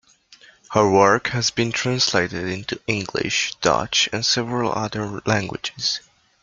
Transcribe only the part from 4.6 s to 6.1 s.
other languages.